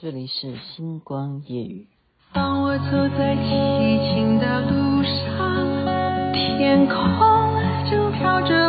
[0.00, 1.88] 这里是星光夜雨。
[2.32, 2.84] 当我走
[3.18, 6.94] 在凄清的路上，天空
[7.90, 8.67] 正飘着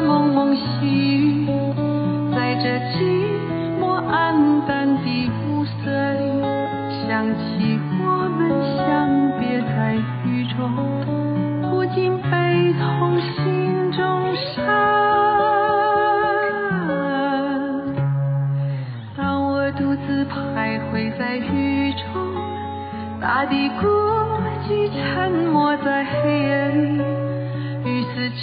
[21.29, 22.01] 在雨中。
[23.21, 23.85] 大地孤
[24.67, 26.97] 寂，沉默在黑夜里，
[27.85, 28.41] 雨丝就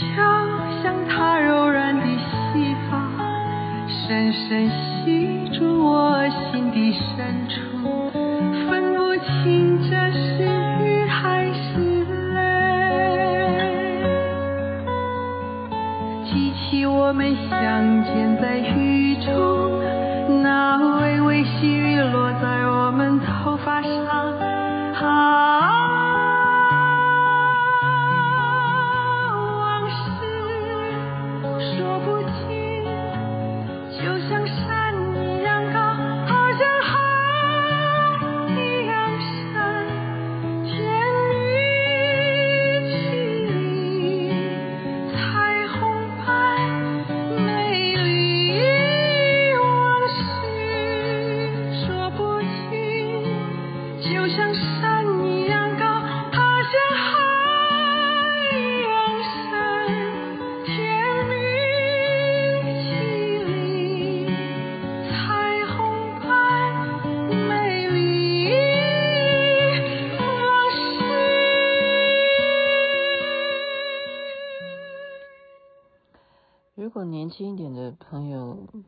[0.84, 3.02] 像她柔软的细发，
[3.88, 7.58] 深深吸住我心的深处，
[8.70, 10.44] 分不清这是
[10.84, 12.38] 雨还是泪。
[16.24, 19.65] 记起我们相见在雨中，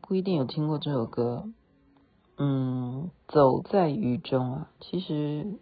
[0.00, 1.44] 不一定有听过这首歌，
[2.38, 5.58] 嗯，走在雨中啊，其实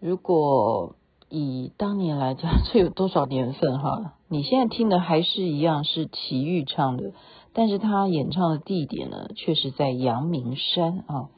[0.00, 0.96] 如果
[1.28, 4.14] 以当年来讲，这有多少年份哈？
[4.28, 7.12] 你现在听的还是一样是齐豫唱的，
[7.52, 11.28] 但是他演唱的地点呢，却是在阳明山啊，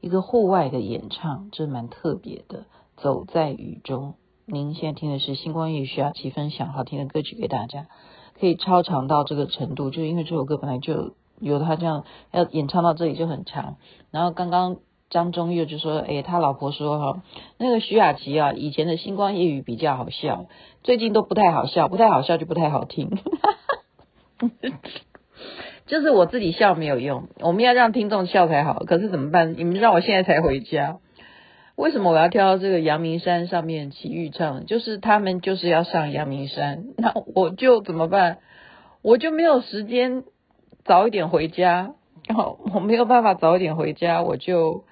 [0.00, 2.64] 一个户外的演唱，这蛮特别的。
[2.96, 4.14] 走在雨中，
[4.46, 7.86] 您现在听的是星光夜语，徐雅琪分享好听的歌曲给大家。
[8.38, 13.76] 可以超长到这个程度，就因为这首歌本来就有他这样要演唱到这里就很长。
[14.10, 14.76] 然后刚刚
[15.08, 17.22] 张中佑就说：“哎，他老婆说哈，
[17.58, 20.46] 那个徐雅琪啊，以前的星光夜语比较好笑，
[20.84, 23.18] 最近都不太好笑，不太好笑就不太好听。
[25.86, 28.84] ”就是我自己笑没有用，我们要让听众笑才好。
[28.86, 29.56] 可是怎么办？
[29.58, 30.98] 你们让我现在才回家。
[31.74, 33.90] 为什么我要跳到这个阳明山上面？
[33.90, 38.38] 齐豫唱，就是他们就是要上阳明山，那我就怎么办？
[39.02, 40.22] 我就没有时间
[40.90, 41.94] 早一点回家，
[42.26, 44.82] 然后我没有办法早一点回家，我就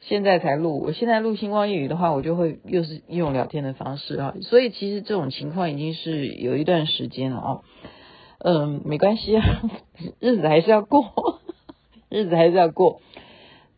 [0.00, 0.82] 现在才录。
[0.82, 7.60] 我现在录星光夜语的话，我就会又是用聊天的方式啊，所以其实这种情况已经是有一段时间了啊。
[8.40, 9.42] 嗯，没关系啊，
[10.20, 11.40] 日子还是要过，
[12.10, 13.00] 日子还是要过。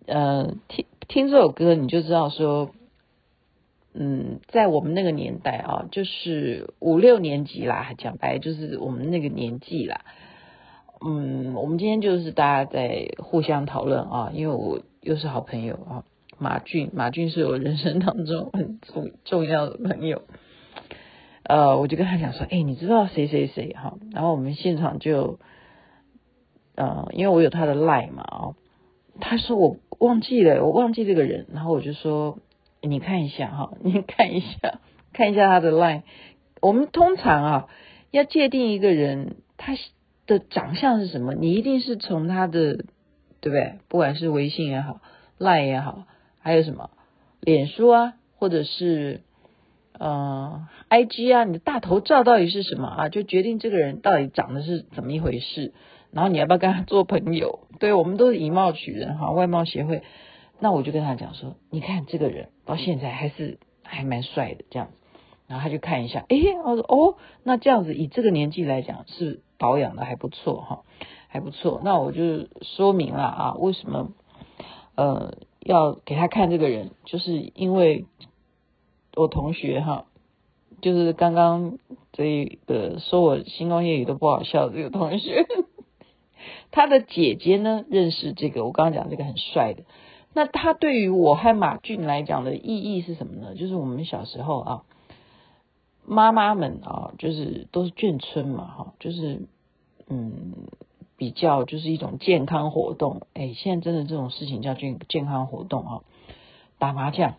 [0.06, 0.86] 嗯，听。
[1.06, 2.70] 听这首歌你就知道说，
[3.92, 10.00] 嗯，在我们那个年代啊，就是五六年级啦，讲白就是我们那个年纪啦。
[11.06, 16.04] 嗯，我们今天就是大家在互相讨论啊，因为我又是好朋友啊，
[16.38, 20.22] 马俊，马俊是我人生当中很重重要的朋友。
[21.42, 23.98] 呃，我就跟他讲说，哎，你知道谁谁谁哈？
[24.12, 25.38] 然后我们现场就，
[26.74, 28.54] 呃，因为我有他的 line 嘛哦。
[29.20, 31.46] 他说我忘记了，我忘记这个人。
[31.52, 32.38] 然后我就说，
[32.80, 34.80] 你看一下哈，你看一下，
[35.12, 36.00] 看一下他的 line。
[36.62, 37.68] 我们通常啊，
[38.10, 39.74] 要界定一个人他
[40.26, 42.84] 的长相是什么，你一定是从他的，对
[43.42, 43.78] 不对？
[43.88, 45.00] 不管是微信也好
[45.38, 46.04] ，line 也好，
[46.40, 46.90] 还有什么
[47.40, 49.20] 脸书啊，或者是
[49.98, 53.08] 呃 IG 啊，你的大头照到底是什么啊？
[53.08, 55.72] 就决定这个人到底长得是怎么一回事。
[56.10, 57.66] 然后你要不要跟他做朋友？
[57.80, 60.02] 对，我们都是以貌取人哈，外貌协会。
[60.60, 64.94] 那我就跟他讲说，你看这个人到现在还是还蛮帅的这样子。
[65.48, 70.82] 然后他就看一下，哎，我说哦，那这样子以这个年纪来讲是保养的还不错哈，
[71.28, 71.80] 还不错。
[71.84, 74.08] 那我就说明了啊，为什么
[74.94, 78.06] 呃要给他看这个人，就是因为
[79.16, 80.06] 我同学哈，
[80.80, 81.78] 就是刚刚
[82.12, 85.46] 这个说我星光夜语都不好笑这个同学。
[86.70, 89.84] 他的姐姐呢，认识这个，我刚刚讲这个很帅的。
[90.34, 93.54] 那他对于我和马俊来讲的意义是什么呢？
[93.54, 94.82] 就是我们小时候啊，
[96.06, 99.48] 妈妈们啊，就是都是眷村嘛，哈，就是
[100.08, 100.52] 嗯，
[101.16, 103.22] 比较就是一种健康活动。
[103.34, 106.02] 哎，现在真的这种事情叫健健康活动哈，
[106.78, 107.34] 打麻将，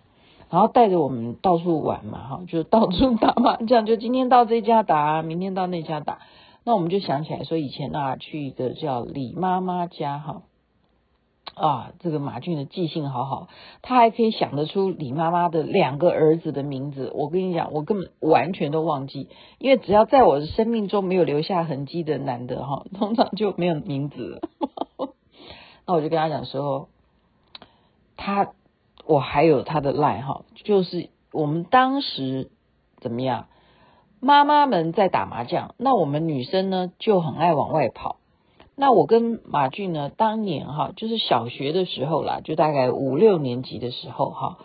[0.49, 6.19] 然后带着我们到处玩嘛哈，就到处打麻将，就今天到这家打，明天到那家打。
[6.63, 10.41] 那我们就想起来说，以前啊去一个叫李妈妈家哈。
[11.53, 13.47] 啊，这个马俊的记性好好，
[13.81, 17.11] 他还可以想得出李妈妈的两个儿子的名字。
[17.13, 24.41] 我跟你讲，我根本完全都忘记，因为只要在我的生命中没有留下痕迹的男的哈，通常就没有名字了。
[25.87, 26.89] 那我就跟他讲说，
[28.17, 28.51] 他
[29.05, 32.49] 我还有他的赖哈，就是我们当时
[32.99, 33.47] 怎么样，
[34.19, 38.17] 妈妈们在打麻将，那我们女生呢就很爱往外跑。
[38.77, 44.57] 那我跟马俊呢，当年哈，就是小学的时候啦，就大概五六年级的时候哈，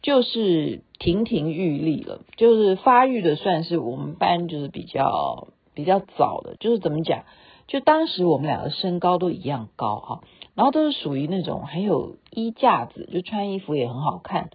[0.00, 7.24] 就是亭亭玉立了，就是发育的算是我们班就是比较比较早的，就是怎么讲，
[7.66, 10.20] 就当时我们俩的身高都一样高哈，
[10.54, 14.50] 然后都是属于那种很有衣架子，就穿衣服也很好看，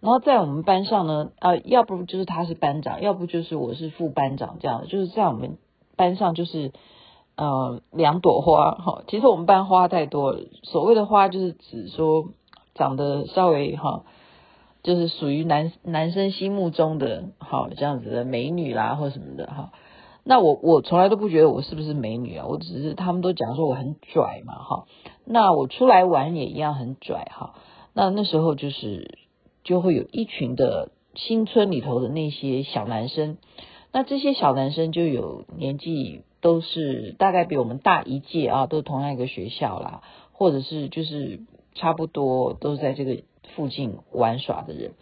[0.00, 5.58] 然后在我们班上呢，啊，要不就是他是班长，要不就是我是副班长这样，就是在我们
[5.94, 6.72] 班上就是。
[7.36, 10.40] 呃，两朵花哈，其实我们班花太多了。
[10.62, 12.30] 所谓的花，就是指说
[12.74, 14.04] 长得稍微哈，
[14.82, 19.72] 就是属于男男生心目中的哈这样子的美女啦，或什么的哈。
[20.24, 24.86] 那我我从来都不觉得我是不是美女啊，我只是他们都讲说我很拽嘛哈。
[25.26, 27.52] 那我出来玩也一样很拽哈。
[27.92, 29.18] 那那时候就是
[29.62, 33.36] 就会有一群的新村里头的那些小男生，
[33.92, 36.22] 那这些小男生就有年纪。
[36.46, 41.40] 都是大概比我们大一届啊，都同样一个学校啦，或者是就是
[41.74, 43.24] 差不多都是在这个
[43.56, 44.92] 附近玩耍的人。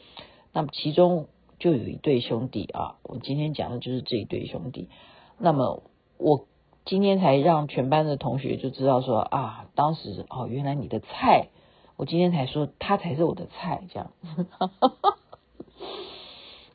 [0.54, 1.26] 那么其中
[1.58, 4.88] 就有一对兄弟啊，我今天讲的就是这一对兄弟。
[5.36, 5.82] 那么
[6.16, 6.46] 我
[6.86, 11.50] 今天才让全班的同学就知道说啊，当时哦，原来你的菜，
[11.98, 14.12] 我今天才说他才是我的菜，这样。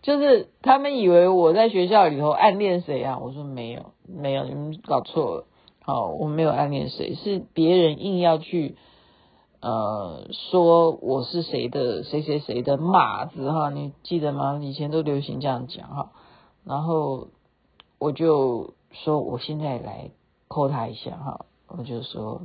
[0.03, 3.17] 就是他们以为我在学校里头暗恋谁啊？
[3.17, 5.45] 我说没有，没有，你们搞错了。
[5.81, 8.75] 好，我没有暗恋谁，是别人硬要去
[9.61, 14.59] 呃说我是谁的谁谁谁的马子哈，你记得吗？
[14.61, 16.11] 以前都流行这样讲哈。
[16.63, 17.27] 然后
[17.97, 20.11] 我就说我现在来
[20.47, 22.41] 扣他一下哈，我就说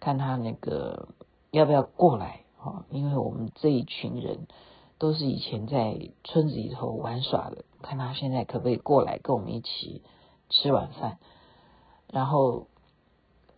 [0.00, 1.08] 看他那个
[1.50, 4.46] 要不要过来哈，因为我们这一群人。
[4.98, 10.00] 都是以前在村子里头玩耍的，看他现在可不可以过来跟我们一起
[10.50, 11.18] 吃晚饭。
[12.12, 12.66] 然后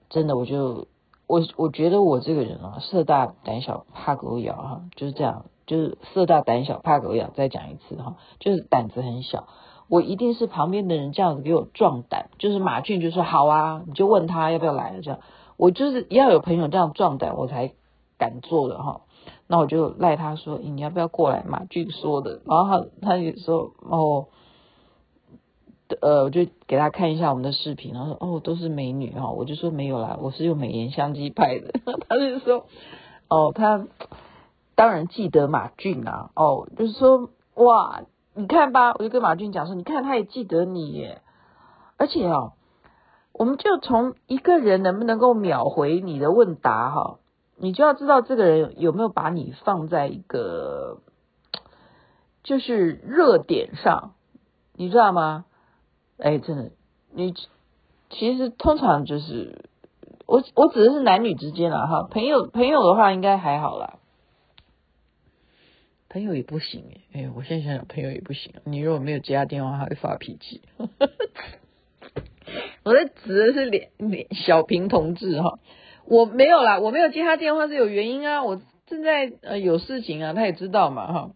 [0.09, 0.87] 真的，我就
[1.27, 7.29] 我我觉得我这个人啊，色大胆小怕狗咬哈，就是这样，就是色大胆小怕狗咬。
[7.29, 9.49] 再讲一次哈，就是胆子很小。
[9.89, 15.21] 我一定是旁边的人这样子给我壮胆，就是马俊就说好啊，你就问他要不要来了这样。
[15.57, 17.73] 我就是要有朋友这样壮胆，我才
[18.19, 19.01] 敢做的哈。
[19.47, 21.43] 那我就赖他说，你要不要过来？
[21.47, 24.29] 马俊说的，然后他他也说哦，
[26.01, 31.73] 呃，我就给他看一下我们的视频，然后说哦，都是美女哈，我就说没有啦，我是用美颜相机拍的。
[32.09, 32.67] 他就说
[33.29, 33.87] 哦，他
[34.75, 38.03] 当然记得马俊啊，哦，就是说哇，
[38.35, 41.23] 你看吧，我就跟马俊讲说，你看他也记得你耶，
[41.97, 42.53] 而且哦，
[43.33, 47.19] 我们就从一个人能不能够秒回你的问答哈。
[47.61, 50.99] 你就要知道这个人有没有把你放在一个
[52.45, 54.13] 就是热点上，
[54.75, 55.45] 你知道吗？
[56.19, 56.71] 哎，真的，
[57.13, 57.33] 你
[58.11, 59.65] 其实通常就是
[60.27, 63.99] 我我指的是男女之间了哈，朋友朋友的话应该还好啦，
[66.09, 70.63] 朋友也不行哎，哎，我现在想想朋友也不行，你如果没有接他电话，他会发脾气。
[72.83, 75.59] 我在指的是脸脸小平同志哈。
[76.07, 81.31] 我没有啦，我没有接他电话是有原因啊，我正在呃有事情啊，他也知道嘛哈。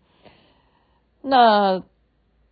[1.20, 1.82] 那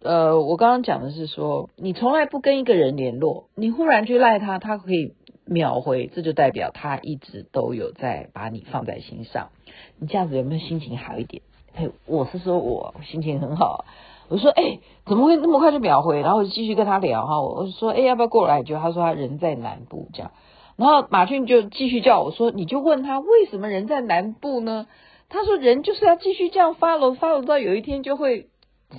[0.02, 5.12] 呃，我刚刚讲的是说，你从来不跟一个人联络，你忽然去赖他，他可以
[5.44, 9.50] 秒回，这就代表他一直都有在把你放在心上。
[9.98, 11.42] 你这样子有没有心情好一点？
[11.74, 13.84] 哎，我是说我心情很好，
[14.28, 16.20] 我说哎，怎么会那么快就秒回？
[16.22, 18.62] 然后我就继续跟他聊哈，我说哎，要不要过来？
[18.62, 20.32] 就他说他人在南部这样。
[20.76, 24.86] 然后马俊就继续叫我说，你就问他为什么人在南部呢？
[25.28, 28.48] 他说人就是要继续这样 follow follow 到有一天就会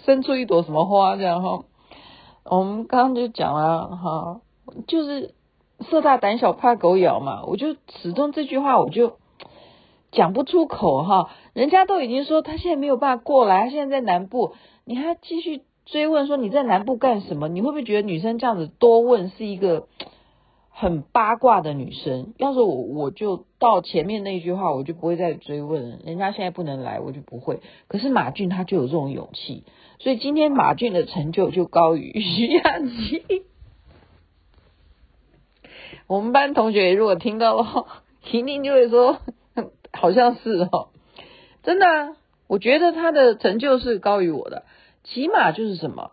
[0.06, 1.64] 生出一朵什么花这样哈。
[2.44, 4.42] 我们刚刚就讲了哈，
[4.88, 5.34] 就是
[5.80, 9.14] 色大胆小怕狗咬嘛，我就始终这句话我就
[10.12, 11.30] 讲不出口哈。
[11.54, 14.54] 人家都已经说他现在没有办法过来，他现在在南部，
[14.86, 17.48] 你还继续追问说你在南部干什么？
[17.48, 19.88] 你会不会觉得女生这样子多问是一个？
[20.82, 22.34] 很八卦的女生。
[22.40, 26.00] 要是我，我就到前面那句话，我就不会再追问。
[26.04, 27.60] 人家现在不能来，我就不会。
[27.88, 29.64] 可是马俊他就有这种勇气，
[30.00, 33.44] 所以今天马俊的成就就高于徐雅琪。
[36.08, 39.20] 我们班同学如果听到的话，一定就会说，
[39.94, 40.88] 好像是哦，
[41.62, 42.18] 真的啊。
[42.48, 44.64] 我觉得他的成就是高于我的，
[45.04, 46.10] 起码就是什么，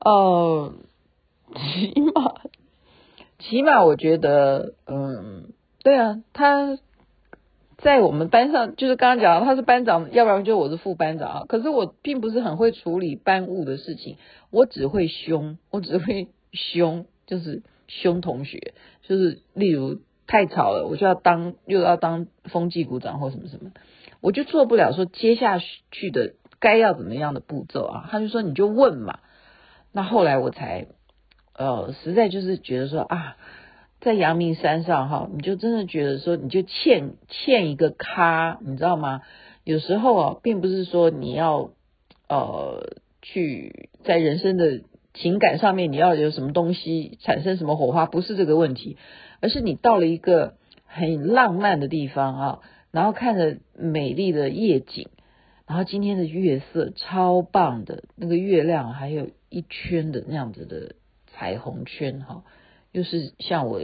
[0.00, 0.74] 呃，
[1.54, 2.34] 起码，
[3.40, 6.78] 起码我觉得，嗯，对啊，他
[7.78, 11.44] 在我们班上，就是刚刚讲他是班长，要不然就我是副班长啊。
[11.48, 14.18] 可是我并不是很会处理班务的事情，
[14.50, 23.70] 我只会凶，我只会凶，就是凶同学，就是例如太吵了，我就要当又要当风纪股长或什么什么。
[24.20, 25.58] 我就做不了说接下
[25.90, 29.20] 去的该要怎么样的步骤啊，他就说你就问嘛。
[29.92, 30.86] 那后来我才
[31.60, 33.36] 呃实在就是觉得说啊，
[34.00, 39.20] 在阳明山上哈，你就真的觉得说你就欠欠一个咖，你知道吗？
[39.64, 41.72] 有时候啊，并不是说你要
[42.30, 44.80] 呃去在人生的
[45.12, 48.96] 情感上面你要有什么东西产生什么火花，不是这个问题，
[49.40, 50.54] 而是你到了一个
[50.86, 52.58] 很浪漫的地方啊。
[52.90, 55.10] 然后看着美丽的夜景，
[55.66, 60.94] 然后今天的月色超棒的，那个月亮还有一圈的那样子的
[61.40, 62.44] 彩虹圈哈，
[62.92, 63.80] 又是像我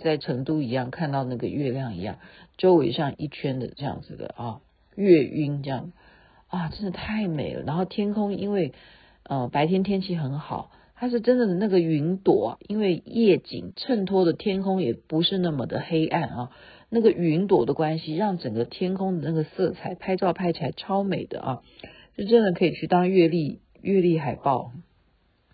[0.00, 2.18] 在成都一样看到那个月亮一样，
[2.56, 4.60] 周围像一圈的这样子的啊，
[4.96, 5.92] 月晕这样
[6.48, 7.62] 啊，真的太美了。
[7.62, 8.72] 然后天空因为
[9.22, 16.50] 呃白天天气很好，它是真的那个云朵，因为夜景衬托的天空也不是那么的黑暗啊。
[16.90, 21.62] 那个云朵的关系，让整个天空的那个色彩拍照拍起来超美的啊！
[22.16, 24.72] 就真的可以去当月历月历海报。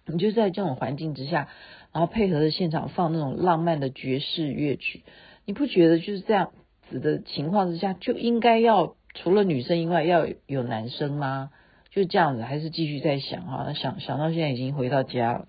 [0.07, 1.49] 你就在这种环境之下，
[1.93, 5.03] 然后配合着现场放那种浪漫的爵士乐曲，
[5.45, 6.53] 你不觉得就是这样
[6.91, 11.51] 子的情况之下，就应该要除了女生以外要有男生吗？
[11.91, 13.73] 就这样子，还是继续在想哈？
[13.73, 15.47] 想想到现在已经回到家了，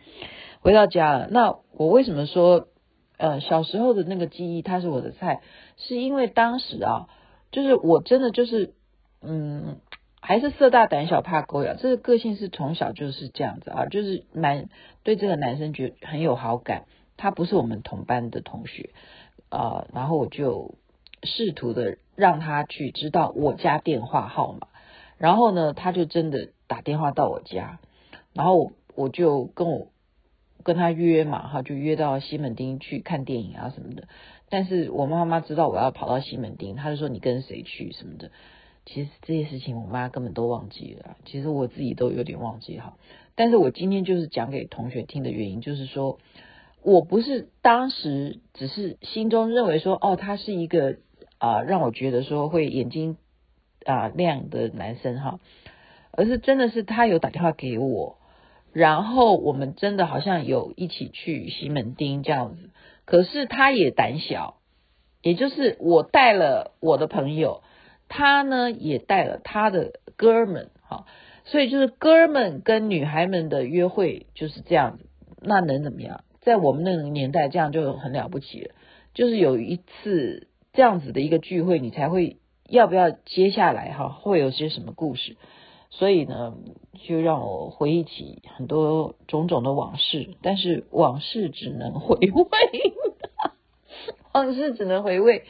[0.60, 1.28] 回到家了。
[1.30, 2.68] 那我为什么说？
[3.18, 5.40] 呃，小时候的那个记忆，它是我的菜，
[5.78, 7.08] 是因为当时啊，
[7.50, 8.74] 就是我真的就是，
[9.22, 9.78] 嗯，
[10.26, 14.68] 还是色大胆小怕狗咬，这个个性是从小就是这样子啊，就是蛮
[15.04, 18.90] 对这个男生觉得很有好感，他不是我们同班的同学
[19.50, 20.74] 啊，呃，然后我就
[21.22, 24.66] 试图的让他去知道我家电话号码，
[25.16, 27.78] 然后呢，他就真的打电话到我家，
[28.34, 29.86] 然后我就跟我。
[30.64, 34.08] 跟他约嘛，哈，就约到西门町去看电影啊什么的。
[34.48, 38.32] 但是我妈妈知道我要跑到西门町，她就说你跟谁去什么的。
[38.86, 42.96] 其实这些事情我妈根本都忘记了，其实我自己都有点忘记哈。
[43.34, 46.18] 但是我今天就是讲给同学听的原因，就是说
[46.82, 50.96] 我不是当时只是心中认为说，哦，他是一个
[51.36, 53.18] 啊、呃、让我觉得说会眼睛
[53.84, 55.40] 啊、亮的男生哈，
[56.12, 58.16] 而是真的是他有打电话给我。
[58.72, 62.70] 然后我们真的好像有一起去西门町这样子，
[63.04, 64.58] 可是他也胆小，
[65.22, 67.62] 也就是我带了我的朋友，
[68.08, 71.06] 他呢也带了他的哥们，哈，
[71.44, 75.06] 所以就是哥们跟女孩们的约会就是这样子，
[75.40, 76.24] 那能怎么样？
[76.40, 78.74] 在我们那个年代，这样就很了不起了，
[79.14, 82.36] 就是有一次这样子的一个聚会，你才会
[82.68, 85.36] 要不要接下来哈会有些什么故事。
[85.90, 86.54] 所以呢，
[87.06, 92.48] 就让我回忆起很多种种的往事，但是往事只能回味，
[94.34, 95.44] 往事只能回味。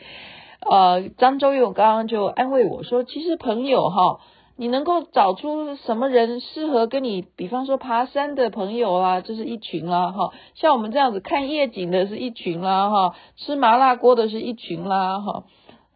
[0.60, 4.20] 呃，张周勇刚刚就安慰我说：“其实朋友哈，
[4.56, 15.44] 你能够找出什么人适合跟你，比方说爬山的朋友啊，这是一群啦哈；像我们这样子看夜景的是一群啦哈，吃麻辣锅的是一群啦哈，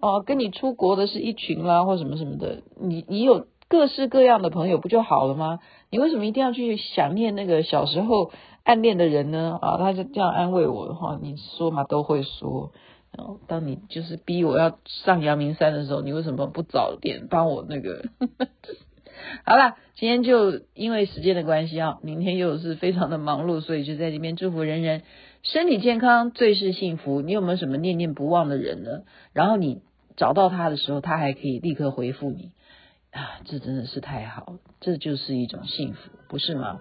[0.01, 5.61] 哦，跟你出国的是一群啦，或什么什么的，你你有。”各式各样的朋友不就好了吗？
[5.91, 8.33] 你为什么一定要去想念那个小时候
[8.65, 9.57] 暗恋的人呢？
[9.63, 12.73] 啊，他就这样安慰我的话，你说嘛都会说。
[13.17, 18.05] 然后当你就是逼我要上阳明山的时候，你为什么不早点帮我那个？
[19.45, 25.03] 好了，今天就因为时间的关系啊，明天又是非常的忙碌，所以就在这边祝福人人
[25.43, 27.21] 身体健康，最是幸福。
[27.21, 29.03] 你有没有什么念念不忘的人呢？
[29.35, 29.83] 然后你
[30.17, 32.53] 找到他的时候，他还可以立刻回复你。
[33.13, 35.99] 啊，这真的是太好，这就是一种幸福，
[36.29, 36.81] 不是吗？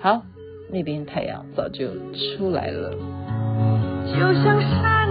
[0.00, 0.22] 好，
[0.70, 2.92] 那边太阳早就出来了。
[4.06, 5.07] 就像山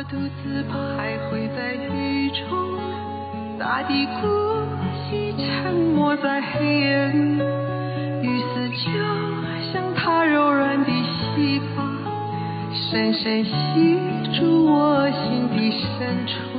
[0.00, 2.48] 我独自徘徊在雨中，
[3.58, 4.26] 大地孤
[5.10, 7.18] 寂，沉默在黑夜里，
[8.22, 8.88] 雨丝就
[9.70, 11.84] 像他柔软的细发，
[12.72, 16.49] 深深吸住我心底深处。